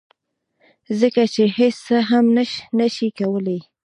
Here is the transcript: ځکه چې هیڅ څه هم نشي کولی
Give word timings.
ځکه 0.99 1.21
چې 1.33 1.43
هیڅ 1.57 1.75
څه 1.87 1.97
هم 2.09 2.25
نشي 2.79 3.09
کولی 3.17 3.59